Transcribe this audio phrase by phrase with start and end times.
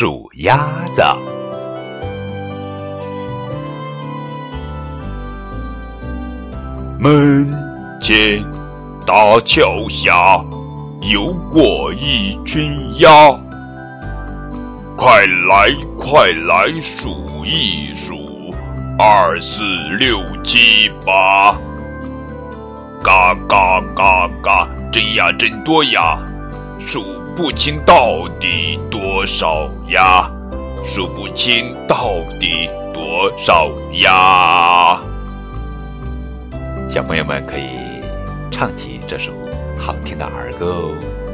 [0.00, 1.02] 数鸭子。
[6.98, 7.52] 门
[8.00, 8.42] 前
[9.06, 10.42] 大桥下，
[11.02, 13.10] 游过一群鸭。
[14.96, 18.54] 快来快来数一数，
[18.98, 19.62] 二四
[19.98, 21.54] 六七八。
[23.02, 26.18] 嘎嘎嘎嘎，真呀真多呀，
[26.80, 27.04] 数
[27.36, 30.28] 不清到底多少鸭，
[30.82, 34.98] 数不清到底多少鸭。
[36.88, 38.02] 小朋友们可以
[38.50, 39.30] 唱起这首
[39.78, 41.29] 好听的儿歌哦。